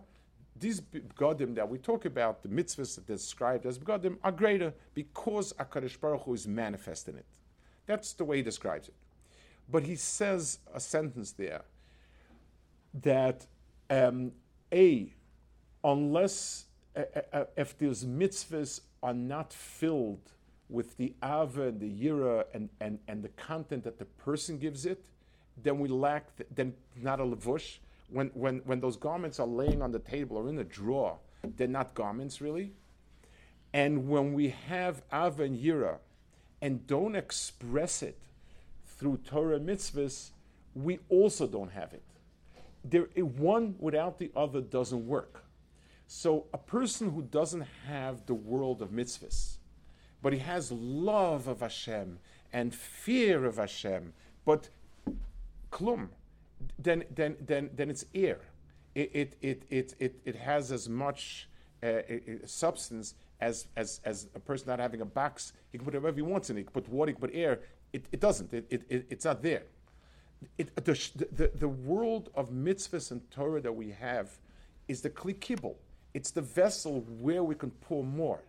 [0.59, 4.73] These begodim that we talk about, the mitzvahs that are described as begodim, are greater
[4.93, 7.25] because Hakadosh Baruch Hu is manifest in it.
[7.85, 8.93] That's the way he describes it.
[9.71, 11.61] But he says a sentence there
[13.01, 13.45] that
[13.89, 14.31] um,
[14.73, 15.13] a
[15.83, 16.65] unless
[17.55, 20.31] if those mitzvahs are not filled
[20.69, 24.85] with the ava and the yira and, and, and the content that the person gives
[24.85, 25.05] it,
[25.61, 27.77] then we lack the, then not a levush.
[28.11, 31.17] When, when, when those garments are laying on the table or in a drawer,
[31.57, 32.71] they're not garments really.
[33.73, 35.97] And when we have ava and yira
[36.61, 38.17] and don't express it
[38.85, 40.29] through Torah mitzvahs,
[40.75, 42.03] we also don't have it.
[42.83, 45.43] There, one without the other doesn't work.
[46.11, 49.57] So a person who doesn't have the world of mitzvahs,
[50.23, 52.17] but he has love of Hashem
[52.51, 54.69] and fear of Hashem, but
[55.71, 56.07] klum,
[56.79, 58.39] then then then then it's air.
[58.95, 61.47] It it it it it, it has as much
[61.83, 62.01] uh, uh,
[62.43, 65.53] substance as, as as a person not having a box.
[65.71, 66.61] He can put whatever he wants in it.
[66.61, 67.59] He can put water, he can put air.
[67.93, 68.51] It, it doesn't.
[68.51, 69.61] It, it, it, it's not there.
[70.57, 74.31] It, the, the, the world of mitzvahs and Torah that we have
[74.87, 75.77] is the kli kibble.
[76.13, 78.41] It's the vessel where we can pour more.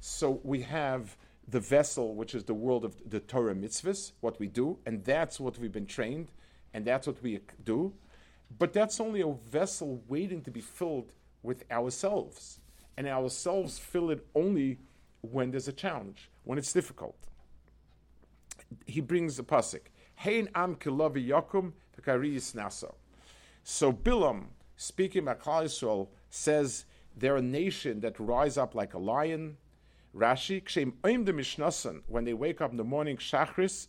[0.00, 1.16] So we have
[1.48, 5.40] the vessel, which is the world of the Torah mitzvahs, what we do, and that's
[5.40, 6.28] what we've been trained,
[6.74, 7.92] and that's what we do.
[8.58, 12.60] But that's only a vessel waiting to be filled with ourselves.
[12.96, 14.78] And ourselves fill it only
[15.22, 17.16] when there's a challenge, when it's difficult.
[18.86, 19.80] He brings the pasuk.
[20.16, 21.72] Hein am kilavi yakum
[22.06, 22.92] nasa.
[23.64, 24.44] So Bilam,
[24.82, 26.84] speaking about Yisrael, says
[27.16, 29.56] they're a nation that rise up like a lion.
[30.14, 33.88] Rashi, kshem oim de mishnasan, when they wake up in the morning, shachris,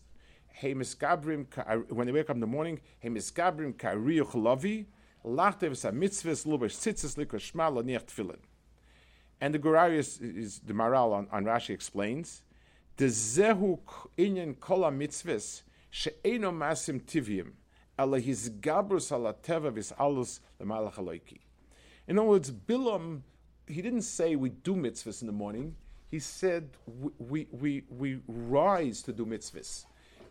[0.61, 4.85] when they wake up in the morning, hey miskabrim kariyuch lavi,
[5.25, 8.39] Lachte v'sa mitzvahs lubish tzitzis likos shma lo niach tefillin.
[9.39, 12.43] And the Gurarius is the Maral on, on Rashi explains
[12.97, 13.79] the zehu
[14.17, 17.53] inyan kol mitzvahs she'eno masim tivim
[22.07, 23.21] In other words, Bilam,
[23.67, 25.75] he didn't say we do mitzvahs in the morning.
[26.09, 29.85] He said we, we, we, we rise to do mitzvahs.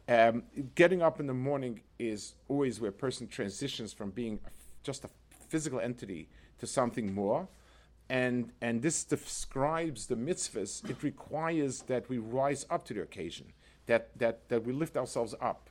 [0.08, 0.42] Um,
[0.74, 4.40] getting up in the morning is always where a person transitions from being
[4.82, 5.10] just a
[5.48, 7.48] physical entity to something more.
[8.08, 10.88] And, and this describes the mitzvahs.
[10.90, 13.52] It requires that we rise up to the occasion,
[13.86, 15.70] that, that, that we lift ourselves up.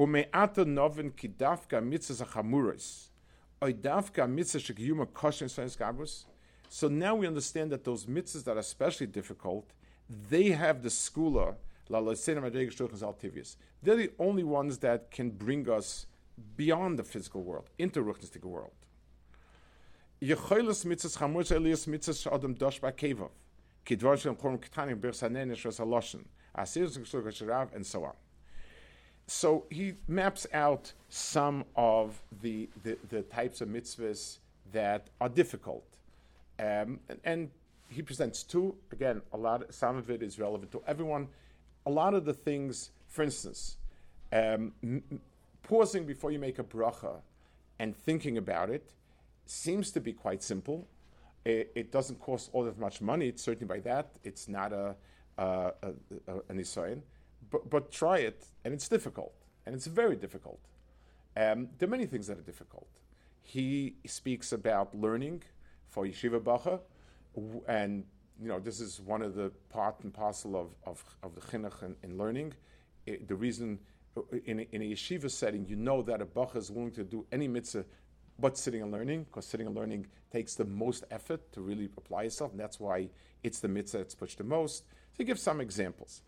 [0.00, 3.08] Ume'ata novin ki dafka mitzvah chamuros.
[3.62, 6.24] Oy dafka mitzvah shekiyuma koshin sayis gabus.
[6.70, 9.74] So now we understand that those mitzvahs that are especially difficult,
[10.08, 11.56] they have the skula,
[11.90, 12.00] la.
[13.82, 16.06] They're the only ones that can bring us
[16.56, 18.72] beyond the physical world, into ruchnistic world.
[20.22, 23.28] Yechoilas mitzvahs chamuros elias mitzvahs sh'adam dosh ba'kevav.
[23.84, 26.24] Ki dvar shem chorum ketanim shos haloshin.
[26.54, 26.84] Asir
[27.74, 28.14] and so on.
[29.30, 34.38] So he maps out some of the, the, the types of mitzvahs
[34.72, 35.84] that are difficult.
[36.58, 37.50] Um, and, and
[37.88, 38.74] he presents two.
[38.90, 39.72] Again, a lot.
[39.72, 41.28] Some of it is relevant to everyone.
[41.86, 43.76] A lot of the things, for instance,
[44.32, 45.20] um, m-
[45.62, 47.20] pausing before you make a bracha
[47.78, 48.94] and thinking about it
[49.46, 50.88] seems to be quite simple.
[51.44, 53.28] It, it doesn't cost all that much money.
[53.28, 54.10] It's certainly by that.
[54.24, 54.96] It's not a,
[55.38, 55.72] a,
[56.26, 57.02] a, an Isayan.
[57.50, 59.34] But, but try it, and it's difficult,
[59.66, 60.60] and it's very difficult.
[61.36, 62.88] Um, there are many things that are difficult.
[63.42, 65.42] He speaks about learning
[65.88, 66.80] for yeshiva bacha,
[67.68, 68.04] and
[68.40, 71.82] you know this is one of the part and parcel of, of, of the chinuch
[71.82, 72.54] in, in learning.
[73.08, 73.78] I- the reason
[74.16, 77.04] uh, in a, in a yeshiva setting, you know that a bacha is willing to
[77.04, 77.84] do any mitzvah
[78.38, 82.22] but sitting and learning, because sitting and learning takes the most effort to really apply
[82.22, 83.08] yourself, and that's why
[83.42, 84.84] it's the mitzvah that's pushed the most.
[85.16, 86.22] So give some examples.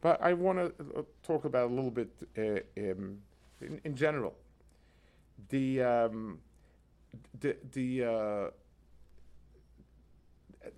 [0.00, 3.18] But I want to talk about a little bit uh, um,
[3.60, 4.34] in, in general.
[5.48, 6.38] The um,
[7.40, 8.50] the the uh,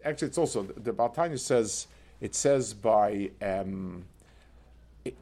[0.05, 1.87] actually it's also the Baltanya says
[2.21, 4.05] it says by um,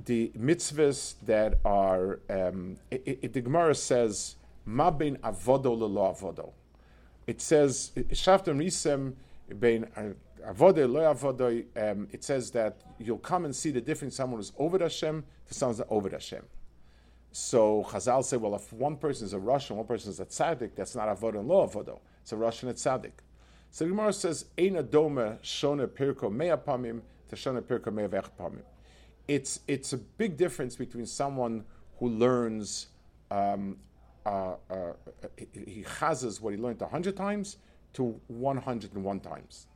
[0.05, 6.53] the mitzvahs that are um, it, it, the Gemara says ma bein avodo lelo avodo.
[7.27, 9.15] It says shaftem risem
[9.59, 9.87] bein
[10.47, 11.65] avodo lo avodo.
[11.77, 14.17] Um, it says that you'll come and see the difference.
[14.17, 16.45] Someone who's over Hashem to someone who's over Hashem.
[17.31, 20.75] So Chazal say, well, if one person is a Rasha, one person is a tzaddik,
[20.75, 22.01] that's not avodo and lo avodo.
[22.23, 23.13] It's a Rasha and tzaddik.
[23.71, 28.63] So Gemara says, "Ein adome shona pirko mea pamim to shona pirko mea vech pamim."
[29.29, 31.65] It's it's a big difference between someone
[31.99, 32.89] who learns
[33.31, 33.77] um,
[34.25, 34.93] uh, uh,
[35.37, 37.59] he he chazes what he learned hundred times
[37.93, 39.68] to one hundred and one times.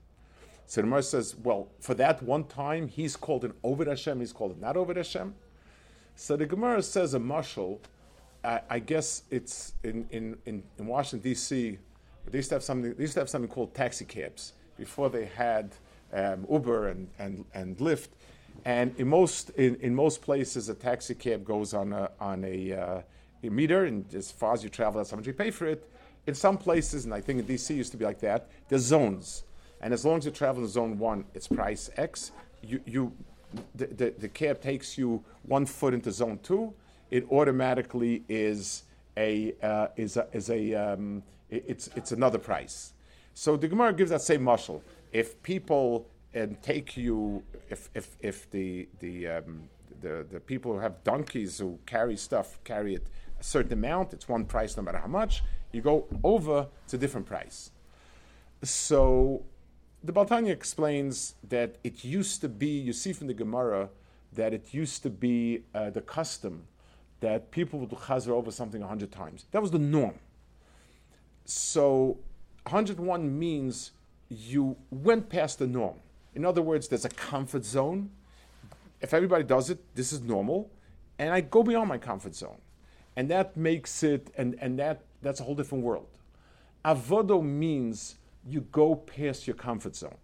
[0.72, 4.32] So the Gemara says, well, for that one time, he's called an Oved Hashem, he's
[4.32, 5.34] called not Oved Hashem.
[6.14, 7.78] So the Gemara says a mashal.
[8.42, 11.76] I, I guess it's in, in, in, in Washington D.C.
[12.24, 12.94] They used to have something.
[12.94, 15.74] They used to have something called taxi cabs before they had
[16.10, 18.08] um, Uber and, and, and Lyft.
[18.64, 22.72] And in most in, in most places, a taxi cab goes on a on a,
[22.72, 23.02] uh,
[23.42, 25.86] a meter, and as far as you travel, that's how much you pay for it.
[26.26, 27.74] In some places, and I think in D.C.
[27.74, 28.48] used to be like that.
[28.70, 29.44] There's zones,
[29.82, 32.32] and as long as you travel in zone one, it's price X.
[32.62, 33.12] You you
[33.74, 36.72] the, the, the cab takes you one foot into zone two,
[37.10, 38.84] it automatically is
[39.16, 42.92] a uh, is a, is a um, it- it's it's another price.
[43.34, 44.80] So the Gemara gives that same mashal.
[45.12, 49.68] If people and take you, if if if the the um,
[50.00, 53.06] the the people who have donkeys who carry stuff carry it
[53.38, 55.42] a certain amount, it's one price no matter how much.
[55.72, 57.70] You go over, it's a different price.
[58.62, 59.42] So
[60.04, 63.88] the Baltanya explains that it used to be, you see from the Gemara,
[64.32, 66.66] that it used to be uh, the custom
[67.20, 69.44] that people would chazer over something a hundred times.
[69.52, 70.14] That was the norm.
[71.44, 72.18] So
[72.64, 73.92] 101 means
[74.28, 75.96] you went past the norm.
[76.34, 78.10] In other words, there's a comfort zone.
[79.00, 80.70] If everybody does it, this is normal.
[81.18, 82.58] And I go beyond my comfort zone.
[83.14, 86.06] And that makes it, and, and that, that's a whole different world.
[86.84, 88.16] Avodo means
[88.46, 90.16] you go past your comfort zone.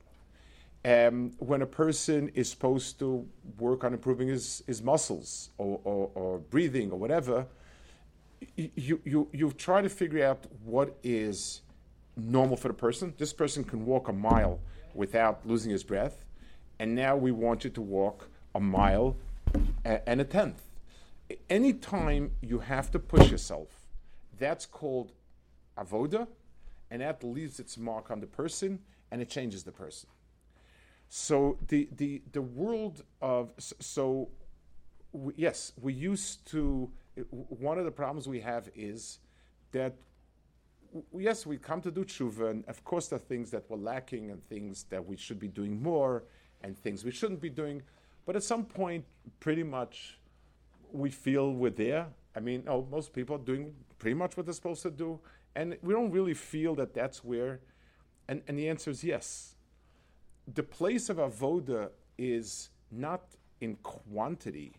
[0.84, 3.26] Um, when a person is supposed to
[3.58, 7.46] work on improving his, his muscles or, or, or breathing or whatever,
[8.56, 11.62] you, you, you try to figure out what is
[12.16, 13.12] normal for the person.
[13.18, 14.60] This person can walk a mile
[14.94, 16.24] without losing his breath,
[16.78, 19.16] and now we want you to walk a mile
[19.84, 20.62] and a tenth.
[21.50, 23.68] Anytime you have to push yourself,
[24.38, 25.12] that's called
[25.76, 26.26] avoda,
[26.90, 28.78] and that leaves its mark on the person
[29.10, 30.08] and it changes the person.
[31.08, 34.28] So the the the world of so
[35.12, 36.90] we, yes, we used to.
[37.30, 39.18] One of the problems we have is
[39.72, 39.96] that
[41.16, 44.30] yes, we come to do tshuva, and of course there are things that we're lacking
[44.30, 46.24] and things that we should be doing more
[46.62, 47.82] and things we shouldn't be doing.
[48.26, 49.04] But at some point,
[49.40, 50.18] pretty much,
[50.92, 52.06] we feel we're there.
[52.36, 55.18] I mean, oh, most people are doing pretty much what they're supposed to do,
[55.54, 57.60] and we don't really feel that that's where.
[58.28, 59.54] And, and the answer is yes.
[60.52, 63.22] The place of avoda is not
[63.60, 64.74] in quantity;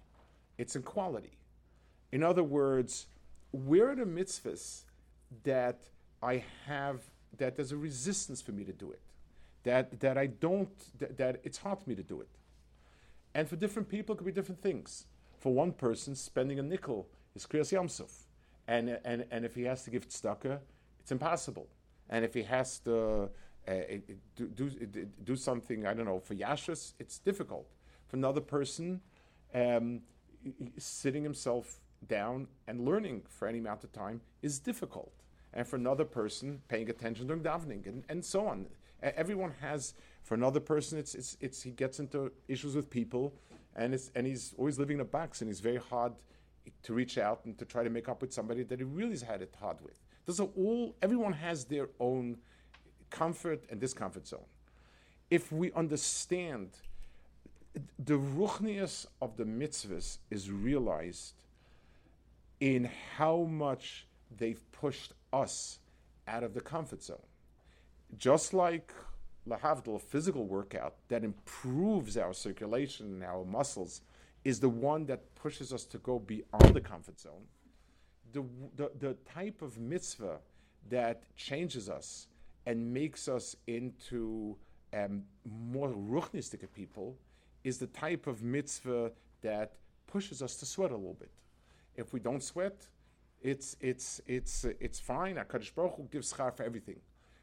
[0.57, 1.37] it's in quality.
[2.11, 3.07] In other words,
[3.51, 4.83] where are the mitzvahs
[5.43, 5.81] that
[6.21, 7.01] I have
[7.37, 9.01] that there's a resistance for me to do it,
[9.63, 12.29] that that I don't that, that it's hard for me to do it,
[13.33, 15.05] and for different people it could be different things.
[15.37, 18.27] For one person, spending a nickel is kriyas Yam Suf,
[18.73, 20.59] and and and if he has to give tzedakah,
[21.01, 21.67] it's impossible,
[22.09, 23.29] and if he has to.
[23.67, 23.99] Uh,
[24.35, 27.67] do, do, do something I don't know for yashas it's difficult
[28.07, 29.01] for another person
[29.53, 30.01] um,
[30.77, 35.11] sitting himself down and learning for any amount of time is difficult.
[35.53, 38.67] And for another person, paying attention during davening and, and so on.
[39.01, 39.93] Everyone has,
[40.23, 43.33] for another person, it's, it's, it's, he gets into issues with people
[43.75, 46.13] and, it's, and he's always living in a box and it's very hard
[46.83, 49.21] to reach out and to try to make up with somebody that he really has
[49.21, 49.99] had it hard with.
[50.25, 52.37] Those are all, everyone has their own
[53.09, 54.45] comfort and discomfort zone.
[55.29, 56.69] If we understand
[57.97, 61.33] the ruchnius of the mitzvahs is realized
[62.59, 65.79] in how much they've pushed us
[66.27, 67.17] out of the comfort zone.
[68.17, 68.93] Just like
[69.47, 74.01] lahavdil, physical workout that improves our circulation and our muscles,
[74.43, 77.43] is the one that pushes us to go beyond the comfort zone.
[78.31, 78.43] The,
[78.75, 80.39] the, the type of mitzvah
[80.89, 82.27] that changes us
[82.65, 84.55] and makes us into
[84.93, 87.17] um, more ruchnistic people
[87.63, 89.11] is the type of mitzvah
[89.41, 89.73] that
[90.07, 91.31] pushes us to sweat a little bit.
[91.95, 92.87] If we don't sweat,
[93.41, 95.35] it's it's it's it's fine.
[95.35, 96.99] Hakadosh Baruch Hu gives schar for everything,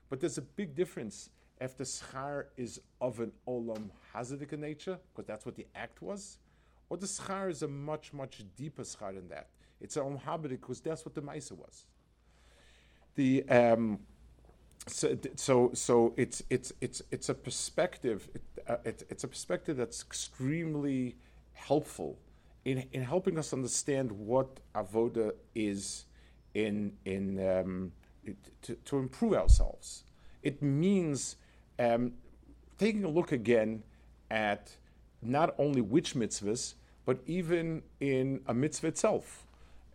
[0.09, 1.31] but there's a big difference
[1.61, 6.39] if the schar is of an olam hazadik nature, because that's what the act was,
[6.89, 9.49] or the schar is a much much deeper schar than that.
[9.81, 11.85] It's an olam hazadik because that's what the ma'isa was.
[13.15, 14.01] The um,
[14.87, 18.29] so, so, so it's it's it's it's a perspective.
[18.35, 21.17] It, uh, it, it's a perspective that's extremely
[21.53, 22.19] helpful
[22.65, 26.07] in in helping us understand what avoda is
[26.55, 27.93] in in um,
[28.25, 30.05] it, to, to improve ourselves.
[30.43, 31.37] It means
[31.79, 32.13] um,
[32.79, 33.83] taking a look again
[34.31, 34.77] at
[35.29, 36.75] not only which mitzvahs,
[37.05, 39.47] but even in a mitzvah itself.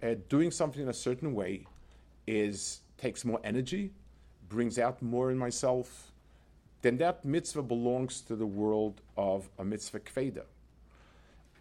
[0.02, 1.66] Uh, doing something in a certain way
[2.26, 3.92] is takes more energy,
[4.50, 6.12] brings out more in myself,
[6.82, 10.44] then that mitzvah belongs to the world of a mitzvah kveda.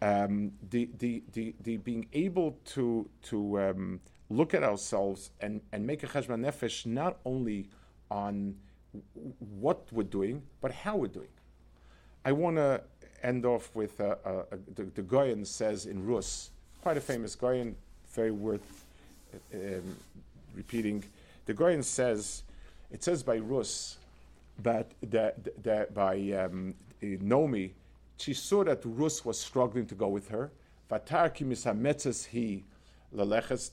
[0.01, 3.99] Um, the, the, the, the being able to, to um,
[4.29, 7.69] look at ourselves and, and make a cheshbon nefesh not only
[8.09, 8.55] on
[9.39, 11.29] what we're doing, but how we're doing.
[12.25, 12.81] I want to
[13.23, 14.43] end off with uh, uh,
[14.75, 16.49] the, the Goyen says in Rus,
[16.81, 17.75] quite a famous Goyen,
[18.13, 18.85] very worth
[19.53, 19.95] um,
[20.55, 21.03] repeating.
[21.45, 22.43] The Goyen says,
[22.91, 23.97] it says by Rus,
[24.63, 27.71] that, that, that by um, Nomi,
[28.17, 30.51] she saw that Rus was struggling to go with her.
[30.89, 32.63] Vatarki misametzes he
[33.15, 33.71] laleches.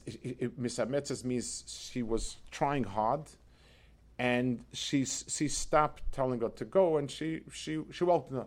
[0.59, 3.23] Misametzes means she was trying hard,
[4.19, 8.47] and she she stopped telling her to go, and she she she welcomed her.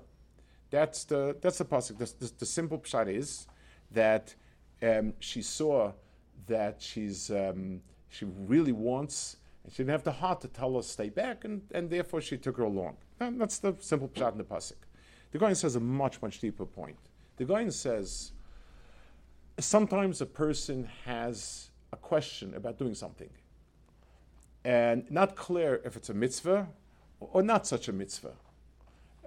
[0.72, 1.98] That's the that's the pasuk.
[1.98, 3.48] The, the, the simple pshat is
[3.92, 4.34] that
[4.82, 5.92] um, she saw
[6.48, 10.82] that she's um, she really wants, and she didn't have the heart to tell her
[10.82, 12.96] stay back, and, and therefore she took her along.
[13.20, 14.78] And that's the simple pshat in the pasuk.
[15.32, 16.98] The Goyen says a much much deeper point.
[17.36, 18.32] The Goyen says
[19.60, 23.30] sometimes a person has a question about doing something,
[24.64, 26.70] and not clear if it's a mitzvah
[27.20, 28.36] or not such a mitzvah.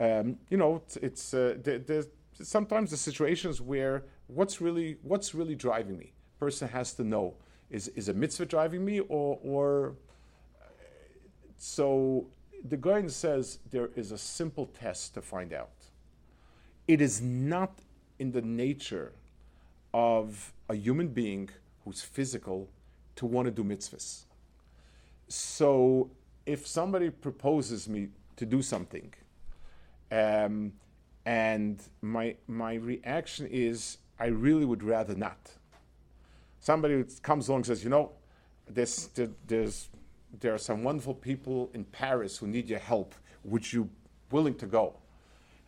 [0.01, 2.09] Um, you know, it's, uh, there, there's
[2.43, 6.13] sometimes the situations where what's really what's really driving me.
[6.41, 7.35] Person has to know
[7.71, 9.95] is is a mitzvah driving me or or
[11.57, 12.27] So
[12.69, 15.73] the Goyen says there is a simple test to find out.
[16.87, 17.79] It is not
[18.19, 19.13] in the nature
[19.95, 21.51] of a human being
[21.85, 22.69] who's physical
[23.17, 24.25] to want to do mitzvahs.
[25.29, 26.11] So
[26.47, 29.15] if somebody proposes me to do something,
[30.11, 30.73] um,
[31.27, 35.51] and my my reaction is I really would rather not.
[36.61, 38.13] Somebody comes along and says, you know,
[38.69, 39.89] there's there, there's
[40.41, 43.15] there are some wonderful people in Paris who need your help.
[43.45, 43.91] Would you
[44.31, 44.95] willing to go?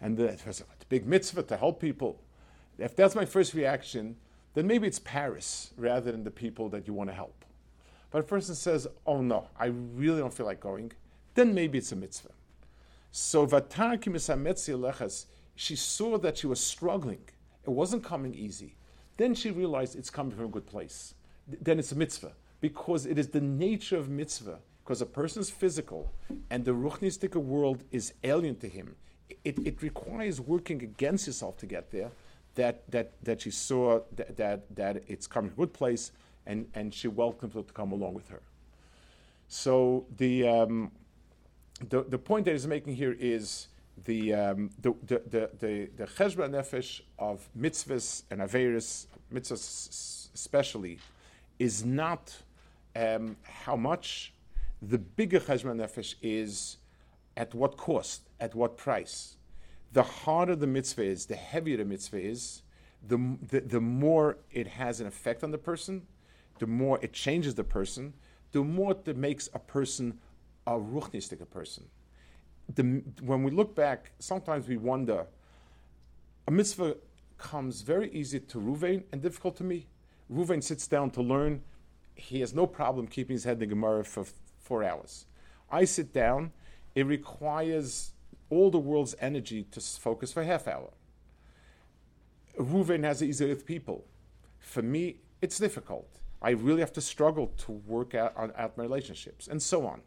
[0.01, 2.21] And the, it's a big mitzvah to help people.
[2.79, 4.17] If that's my first reaction,
[4.55, 7.45] then maybe it's Paris rather than the people that you want to help.
[8.11, 10.93] But if a person says, oh no, I really don't feel like going,
[11.35, 12.31] then maybe it's a mitzvah.
[13.19, 17.25] So Misametzi Lechas, she saw that she was struggling.
[17.65, 18.77] It wasn't coming easy.
[19.17, 21.15] Then she realized it's coming from a good place.
[21.49, 22.35] Then it's a mitzvah.
[22.61, 24.59] Because it is the nature of mitzvah.
[24.85, 26.13] Because a person's physical
[26.51, 28.97] and the ruchnistic world is alien to him.
[29.45, 32.11] It, it requires working against yourself to get there.
[32.57, 36.13] That, that, that she saw that, that, that it's coming from a good place
[36.45, 38.43] and, and she welcomed it to come along with her.
[39.49, 40.91] So the, um,
[41.81, 43.69] the, the point that he's making here is
[44.05, 50.99] the um, the the the the, the nefesh of mitzvahs and averis mitzvahs especially
[51.59, 52.37] is not
[52.95, 54.33] um, how much.
[54.83, 56.77] The bigger cheshbon nefesh is
[57.37, 59.37] at what cost, at what price.
[59.93, 62.63] The harder the mitzvah is, the heavier the mitzvah is,
[63.07, 66.03] the, the, the more it has an effect on the person,
[66.59, 68.13] the more it changes the person,
[68.53, 70.19] the more it makes a person
[70.67, 71.85] a ruchnistic person.
[72.75, 75.27] The, when we look back, sometimes we wonder,
[76.49, 76.97] a mitzvah
[77.39, 79.87] comes very easy to Ruvain and difficult to me.
[80.33, 81.63] Ruvain sits down to learn.
[82.15, 84.25] He has no problem keeping his head in the Gemara for
[84.59, 85.27] four hours.
[85.71, 86.53] I sit down.
[86.95, 88.13] It requires
[88.51, 90.91] all the world's energy to focus for a half hour.
[92.59, 94.05] Ruvain has it easier with people.
[94.59, 96.09] For me, it's difficult.
[96.41, 100.01] I really have to struggle to work out, out my relationships and so on.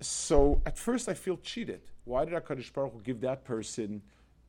[0.00, 1.80] So at first I feel cheated.
[2.04, 4.02] Why did HaKadosh Baruch Hu give that person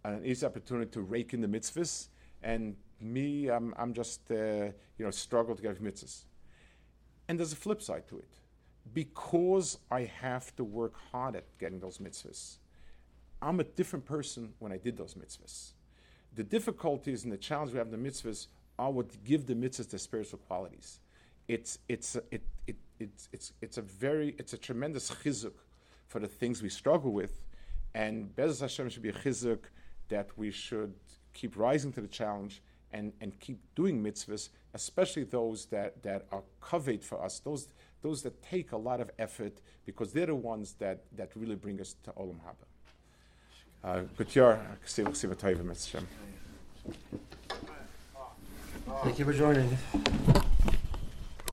[0.04, 2.08] an easy opportunity to rake in the mitzvahs,
[2.43, 4.36] and me, I'm, I'm just, uh,
[4.98, 6.24] you know, struggle to get mitzvahs.
[7.28, 8.30] And there's a flip side to it.
[8.93, 12.58] Because I have to work hard at getting those mitzvahs,
[13.41, 15.74] I'm a different person when I did those mitzvahs.
[16.34, 18.48] The difficulties and the challenge we have in the mitzvahs
[18.80, 21.00] are what give the mitzvahs their spiritual qualities.
[21.48, 25.54] It's, it's, it, it, it's, it's, it's a very, it's a tremendous chizuk
[26.08, 27.41] for the things we struggle with.
[27.93, 29.60] And B'ezras Hashem should be a chizuk
[30.10, 30.93] that we should
[31.34, 36.43] keep rising to the challenge and, and keep doing mitzvahs, especially those that, that are
[36.62, 37.68] coveted for us, those,
[38.02, 41.80] those that take a lot of effort because they're the ones that, that really bring
[41.82, 42.66] us to Olam Haba.
[43.84, 44.02] Uh,
[45.64, 45.95] Mitzvah
[49.04, 49.78] Thank you for joining.